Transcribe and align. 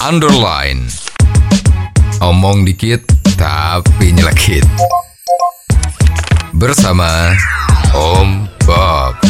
underline. 0.00 0.88
Omong 2.24 2.64
dikit 2.64 3.04
tapi 3.36 4.16
nyelekit. 4.16 4.64
Bersama 6.56 7.36
Om 7.92 8.48
Bob. 8.64 9.20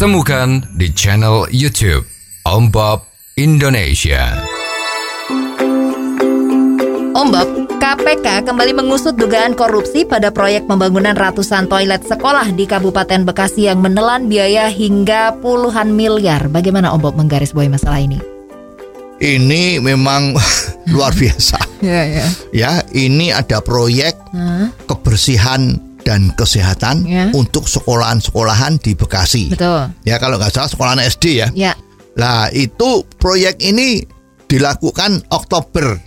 Temukan 0.00 0.64
di 0.76 0.88
channel 0.96 1.44
YouTube 1.52 2.08
Om 2.48 2.72
Bob 2.72 3.04
Indonesia. 3.36 4.40
Om 7.12 7.28
Bob, 7.28 7.48
KPK 7.76 8.48
kembali 8.48 8.72
mengusut 8.72 9.20
dugaan 9.20 9.52
korupsi 9.52 10.08
pada 10.08 10.32
proyek 10.32 10.64
pembangunan 10.64 11.12
ratusan 11.12 11.68
toilet 11.68 12.00
sekolah 12.08 12.48
di 12.56 12.64
Kabupaten 12.64 13.28
Bekasi 13.28 13.68
yang 13.68 13.84
menelan 13.84 14.32
biaya 14.32 14.72
hingga 14.72 15.36
puluhan 15.44 15.92
miliar. 15.92 16.48
Bagaimana 16.48 16.88
Om 16.96 17.00
Bob 17.04 17.20
menggarisbawahi 17.20 17.68
masalah 17.68 18.00
ini? 18.00 18.29
Ini 19.20 19.78
memang 19.78 20.32
luar 20.94 21.12
biasa. 21.12 21.60
Ya, 21.84 22.02
ya. 22.08 22.24
Ya, 22.50 22.72
ini 22.90 23.28
ada 23.28 23.60
proyek 23.60 24.16
kebersihan 24.84 25.76
dan 26.00 26.32
kesehatan 26.32 27.04
Ya. 27.04 27.28
untuk 27.30 27.68
sekolahan-sekolahan 27.68 28.80
di 28.80 28.96
Bekasi. 28.96 29.52
Betul. 29.52 29.92
Ya, 30.02 30.16
kalau 30.16 30.40
nggak 30.40 30.50
salah 30.50 30.68
sekolahan 30.68 31.00
SD 31.00 31.24
ya. 31.36 31.48
Ya. 31.52 31.72
Nah, 32.16 32.48
itu 32.50 33.04
proyek 33.20 33.60
ini 33.60 34.02
dilakukan 34.48 35.22
Oktober 35.30 36.00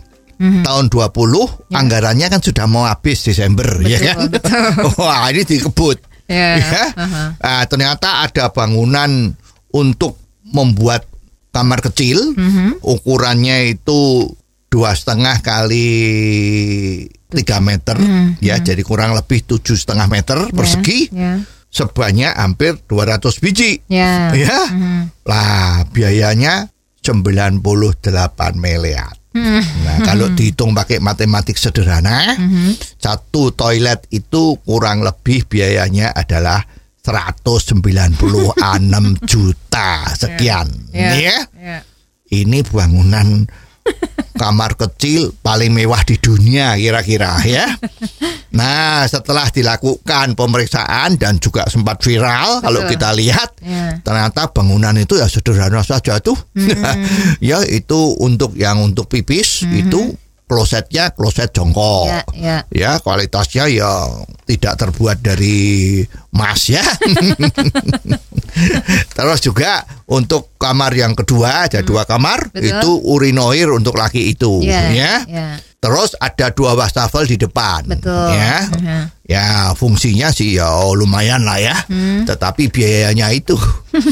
tahun 0.43 0.91
20, 0.91 1.71
anggarannya 1.71 2.27
kan 2.27 2.43
sudah 2.43 2.67
mau 2.67 2.83
habis 2.83 3.23
Desember 3.23 3.79
ya 3.79 3.95
Ya. 3.95 4.13
Betul, 4.19 4.27
kan. 4.27 4.75
betul. 4.75 4.91
Wah, 4.99 5.31
ini 5.31 5.41
dikebut. 5.47 5.97
Ya. 6.27 6.59
Ya. 6.59 6.83
Aha. 6.91 7.23
Ah, 7.39 7.63
ternyata 7.63 8.27
ada 8.27 8.51
bangunan 8.51 9.31
untuk 9.71 10.19
membuat 10.43 11.07
kamar 11.53 11.79
kecil, 11.85 12.33
Mhm. 12.33 12.81
ukurannya 12.81 13.77
itu 13.77 14.25
dua 14.67 14.97
setengah 14.97 15.37
kali 15.45 15.87
tiga 17.29 17.61
meter, 17.61 17.97
ya 18.41 18.57
jadi 18.57 18.81
kurang 18.81 19.13
lebih 19.13 19.45
tujuh 19.45 19.77
setengah 19.77 20.09
meter 20.09 20.49
persegi, 20.49 21.13
Mhm. 21.13 21.17
Ya. 21.17 21.33
sebanyak 21.69 22.33
hampir 22.33 22.77
200 22.85 23.37
biji. 23.37 23.81
Ya. 23.85 24.33
Ya, 24.33 24.61
lah 25.25 25.85
biayanya 25.89 26.69
98 27.05 28.57
miliar. 28.57 29.13
Mhm. 29.33 29.61
Nah, 29.81 29.97
kalau 30.05 30.29
dihitung 30.29 30.77
pakai 30.77 31.01
matematik 31.01 31.57
sederhana, 31.57 32.37
satu 33.01 33.49
toilet 33.53 34.05
itu 34.13 34.61
kurang 34.61 35.01
lebih 35.01 35.45
biayanya 35.49 36.13
adalah 36.13 36.61
196 37.03 38.15
juta 39.31 39.89
sekian. 40.15 40.67
Ya. 40.95 41.11
Ya. 41.19 41.37
Ya. 41.59 41.77
Ini 42.31 42.63
bangunan 42.65 43.45
kamar 44.33 44.79
kecil 44.79 45.35
paling 45.43 45.75
mewah 45.75 46.01
di 46.07 46.15
dunia 46.17 46.79
kira-kira 46.79 47.37
ya. 47.43 47.67
Nah, 48.53 49.01
setelah 49.09 49.49
dilakukan 49.49 50.37
pemeriksaan 50.37 51.17
dan 51.17 51.41
juga 51.41 51.65
sempat 51.65 52.05
viral 52.05 52.61
kalau 52.61 52.85
Betul. 52.85 52.91
kita 52.93 53.09
lihat 53.17 53.49
Ya. 53.65 53.97
ternyata 54.05 54.45
bangunan 54.53 54.93
itu 54.93 55.17
ya 55.17 55.25
sederhana 55.25 55.81
saja 55.81 56.21
tuh. 56.21 56.37
ya 57.41 57.65
itu 57.65 58.13
untuk 58.21 58.53
yang 58.53 58.77
untuk 58.77 59.09
pipis 59.09 59.65
itu 59.65 60.13
klosetnya 60.53 61.09
kloset 61.09 61.49
jongkok. 61.49 62.05
Ya, 62.05 62.21
ya. 62.37 62.57
Ya, 62.69 62.91
kualitasnya 63.01 63.65
ya 63.65 63.89
tidak 64.45 64.77
terbuat 64.77 65.17
dari 65.19 66.05
emas 66.29 66.69
ya. 66.69 66.85
Terus 69.13 69.39
juga 69.41 69.81
untuk 70.05 70.53
kamar 70.55 70.93
yang 70.93 71.17
kedua 71.17 71.65
ada 71.65 71.81
dua 71.81 72.05
kamar 72.05 72.53
Hmm. 72.53 72.61
Betul. 72.61 72.69
itu 72.69 72.91
urinoir 73.07 73.67
untuk 73.73 73.97
laki 73.97 74.29
itu 74.29 74.61
Ya. 74.61 74.93
ya. 74.93 75.13
Ya. 75.25 75.47
Terus 75.79 76.13
ada 76.15 76.53
dua 76.53 76.77
wastafel 76.77 77.25
di 77.25 77.35
depan. 77.35 77.83
Betul. 77.89 78.29
Ya. 78.31 78.69
Mhm. 78.69 79.01
Ya, 79.23 79.45
fungsinya 79.73 80.29
sih 80.29 80.55
ya 80.55 80.69
lumayan 80.93 81.43
lah 81.43 81.57
ya. 81.57 81.75
Hmm. 81.89 82.23
Tetapi 82.23 82.69
biayanya 82.69 83.33
itu. 83.33 83.57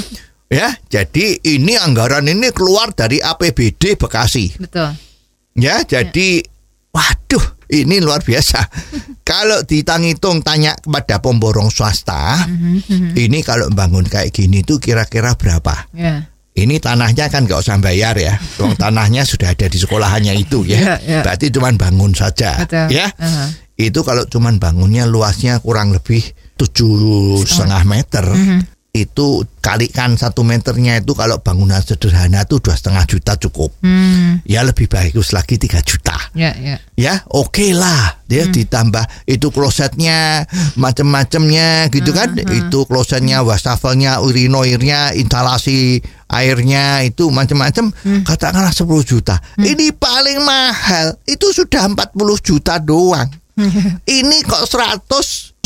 ya, 0.52 0.74
jadi 0.88 1.40
ini 1.40 1.78
anggaran 1.78 2.26
ini 2.26 2.50
keluar 2.52 2.92
dari 2.92 3.20
APBD 3.20 3.96
Bekasi. 3.96 4.58
Betul. 4.58 4.92
Ya, 5.54 5.84
jadi 5.84 6.44
waduh, 6.90 7.44
ini 7.70 8.00
luar 8.00 8.24
biasa. 8.24 8.60
kalau 9.32 9.64
ditang-hitung 9.64 10.40
tanya 10.42 10.76
kepada 10.76 11.20
pemborong 11.20 11.68
swasta, 11.68 12.48
Mhm. 12.48 13.16
ini 13.16 13.40
kalau 13.44 13.68
bangun 13.72 14.08
kayak 14.08 14.32
gini 14.32 14.64
tuh 14.64 14.80
kira-kira 14.80 15.36
berapa? 15.36 15.92
Ya. 15.92 16.28
Ini 16.52 16.84
tanahnya 16.84 17.32
kan 17.32 17.48
nggak 17.48 17.64
usah 17.64 17.80
bayar 17.80 18.20
ya. 18.20 18.36
Uang 18.60 18.76
tanahnya 18.82 19.24
sudah 19.24 19.56
ada 19.56 19.72
di 19.72 19.80
sekolahannya 19.80 20.36
itu 20.36 20.68
ya. 20.68 20.80
Ya, 20.80 20.96
ya. 21.00 21.20
Berarti 21.24 21.48
cuman 21.48 21.80
bangun 21.80 22.12
saja. 22.12 22.60
Betul. 22.64 22.92
Ya. 22.92 23.08
Aha. 23.16 23.56
Itu 23.80 24.04
kalau 24.04 24.28
cuman 24.28 24.60
bangunnya 24.60 25.08
luasnya 25.08 25.58
kurang 25.64 25.96
lebih 25.96 26.22
tujuh 26.60 27.42
setengah 27.42 27.82
meter. 27.88 28.26
Itu 28.92 29.48
kalikan 29.64 30.20
satu 30.20 30.44
meternya 30.44 31.00
itu 31.00 31.16
kalau 31.16 31.40
bangunan 31.40 31.80
sederhana 31.80 32.44
itu 32.44 32.60
dua 32.60 32.76
setengah 32.76 33.08
juta 33.08 33.40
cukup. 33.40 33.72
Hmm. 33.80 34.44
Ya 34.44 34.68
lebih 34.68 34.92
bagus 34.92 35.32
lagi 35.32 35.56
tiga 35.56 35.80
juta. 35.80 36.20
Ya, 36.36 36.52
ya. 36.60 36.76
ya 37.00 37.24
oke 37.32 37.72
lah. 37.72 38.20
Dia 38.28 38.48
ditambah 38.48 39.28
itu 39.28 39.48
klosetnya 39.52 40.44
macem-macemnya 40.76 41.88
gitu 41.92 42.12
kan. 42.12 42.36
Itu 42.36 42.84
klosetnya 42.84 43.44
wastafelnya 43.48 44.20
urinoirnya 44.20 45.16
instalasi 45.16 46.04
airnya 46.28 47.04
itu 47.08 47.32
macem-macem. 47.32 47.92
Katakanlah 48.28 48.76
10 48.76 48.88
juta. 49.04 49.40
Ini 49.56 49.96
paling 49.96 50.40
mahal. 50.44 51.16
Itu 51.28 51.52
sudah 51.56 51.88
40 51.92 52.16
juta 52.40 52.80
doang 52.80 53.41
ini 54.20 54.38
kok 54.44 54.64
190 54.66 55.62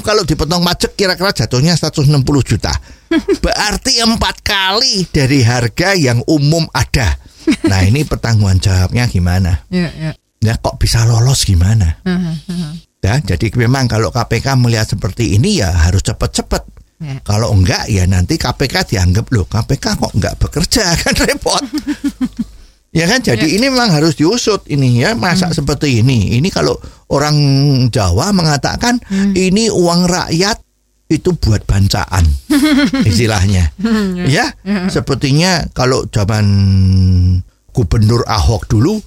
kalau 0.00 0.22
dipotong 0.22 0.62
pajak 0.62 0.92
kira-kira 0.94 1.30
jatuhnya 1.32 1.74
160 1.74 2.10
juta 2.44 2.74
berarti 3.44 4.02
empat 4.02 4.36
kali 4.42 5.06
dari 5.08 5.40
harga 5.42 5.94
yang 5.94 6.20
umum 6.26 6.66
ada 6.74 7.16
nah 7.68 7.80
ini 7.82 8.02
pertanggungan 8.10 8.58
jawabnya 8.58 9.06
gimana 9.06 9.62
Ya, 9.70 9.88
ya. 9.94 10.10
ya 10.40 10.54
kok 10.60 10.76
bisa 10.76 11.04
lolos 11.08 11.44
gimana? 11.48 12.00
Ya, 13.04 13.20
jadi 13.20 13.52
memang 13.60 13.84
kalau 13.84 14.08
KPK 14.08 14.56
melihat 14.56 14.88
seperti 14.88 15.36
ini 15.36 15.60
ya 15.60 15.68
harus 15.68 16.00
cepat-cepat. 16.00 16.64
Ya. 17.04 17.20
Kalau 17.20 17.52
enggak 17.52 17.84
ya 17.92 18.08
nanti 18.08 18.40
KPK 18.40 18.96
dianggap 18.96 19.28
loh 19.28 19.44
KPK 19.44 20.00
kok 20.00 20.12
enggak 20.16 20.40
bekerja 20.40 20.88
kan 20.96 21.12
repot. 21.20 21.60
Ya 22.94 23.04
kan 23.04 23.18
jadi 23.18 23.42
ini 23.44 23.66
memang 23.66 23.90
harus 23.90 24.14
diusut 24.14 24.62
ini 24.70 25.02
ya 25.02 25.12
masa 25.12 25.50
seperti 25.50 26.00
ini. 26.00 26.38
Ini 26.38 26.48
kalau 26.48 26.78
orang 27.10 27.36
Jawa 27.90 28.30
mengatakan 28.30 29.02
ini 29.34 29.66
uang 29.68 30.06
rakyat 30.06 30.62
itu 31.04 31.34
buat 31.36 31.66
bancaan 31.66 32.24
istilahnya. 33.10 33.74
ya, 34.24 34.48
sepertinya 34.88 35.66
kalau 35.70 36.06
zaman 36.08 36.46
Gubernur 37.74 38.22
Ahok 38.24 38.70
dulu 38.70 39.02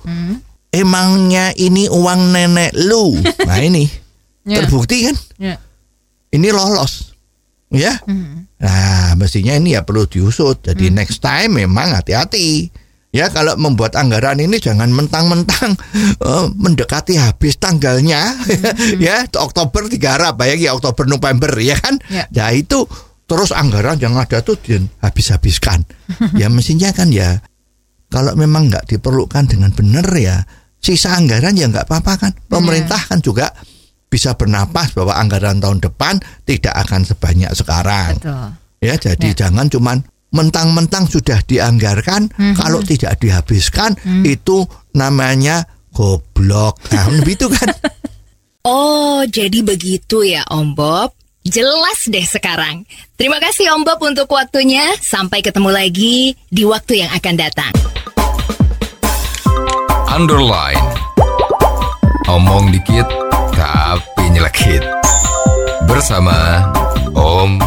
emangnya 0.69 1.55
ini 1.55 1.87
uang 1.87 2.31
nenek 2.31 2.75
lu. 2.75 3.15
Nah 3.47 3.57
ini 3.57 3.87
Ya. 4.47 4.63
terbukti 4.63 5.03
kan? 5.03 5.15
Ya. 5.35 5.55
Ini 6.31 6.55
lolos. 6.55 7.11
Ya. 7.67 7.99
Nah, 8.63 9.11
mestinya 9.19 9.51
ini 9.51 9.75
ya 9.75 9.83
perlu 9.83 10.07
diusut. 10.07 10.63
Jadi 10.63 10.87
next 10.87 11.19
time 11.19 11.59
memang 11.59 11.91
hati-hati. 11.91 12.71
Ya, 13.16 13.31
kalau 13.31 13.56
membuat 13.56 13.95
anggaran 13.95 14.38
ini 14.38 14.59
jangan 14.59 14.91
mentang-mentang 14.91 15.73
eh, 16.28 16.45
mendekati 16.53 17.16
habis 17.16 17.56
tanggalnya. 17.57 18.35
ya, 19.06 19.23
Oktober 19.40 19.88
digarap, 19.88 20.35
bayangin 20.35 20.75
Oktober 20.75 21.07
November 21.07 21.50
ya 21.57 21.79
kan? 21.79 21.97
Ya. 22.12 22.28
Ya 22.29 22.51
itu 22.51 22.84
terus 23.28 23.51
anggaran 23.51 24.00
yang 24.00 24.16
ada 24.16 24.40
tuh 24.44 24.56
habis-habiskan. 25.03 25.84
ya 26.40 26.47
mestinya 26.53 26.91
kan 26.95 27.12
ya 27.12 27.44
kalau 28.07 28.31
memang 28.39 28.71
nggak 28.71 28.88
diperlukan 28.88 29.51
dengan 29.51 29.71
benar 29.75 30.07
ya 30.15 30.48
sisa 30.80 31.12
anggaran 31.19 31.51
ya 31.60 31.68
nggak 31.68 31.92
apa-apa 31.92 32.13
kan 32.15 32.31
pemerintah 32.48 33.00
kan 33.03 33.19
juga 33.19 33.51
bisa 34.07 34.31
bernapas 34.39 34.95
bahwa 34.95 35.12
anggaran 35.19 35.60
tahun 35.60 35.83
depan 35.83 36.15
tidak 36.48 36.71
akan 36.88 37.03
sebanyak 37.03 37.51
sekarang 37.51 38.15
Betul. 38.15 38.48
ya 38.80 38.95
jadi 38.95 39.27
Ya. 39.36 39.48
jangan 39.48 39.68
cuman 39.68 39.98
mentang-mentang 40.29 41.07
sudah 41.07 41.39
dianggarkan 41.41 42.27
kalau 42.53 42.83
tidak 42.83 43.18
dihabiskan 43.18 43.95
itu 44.21 44.68
namanya 44.91 45.63
goblok 45.91 46.77
nah 46.91 47.07
begitu 47.09 47.47
kan 47.56 47.71
Oh, 48.68 49.24
jadi 49.24 49.63
begitu 49.63 50.27
ya 50.27 50.44
Om 50.44 50.75
Bob. 50.75 51.15
Jelas 51.47 52.03
deh 52.03 52.27
sekarang. 52.27 52.83
Terima 53.15 53.39
kasih 53.39 53.71
Om 53.71 53.88
Bob 53.88 54.03
untuk 54.03 54.27
waktunya. 54.27 54.91
Sampai 55.00 55.39
ketemu 55.39 55.71
lagi 55.71 56.35
di 56.51 56.68
waktu 56.68 57.00
yang 57.00 57.12
akan 57.15 57.35
datang. 57.39 57.71
underline. 60.07 60.83
Omong 62.27 62.75
dikit 62.75 63.07
tapi 63.56 64.35
nyelekit. 64.35 64.83
Bersama 65.88 66.68
Om 67.15 67.63